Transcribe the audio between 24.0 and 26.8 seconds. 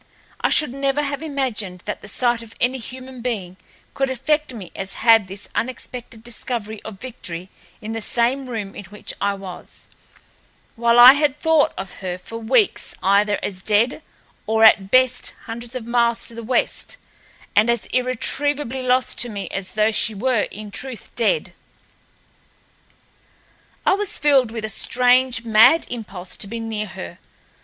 filled with a strange, mad impulse to be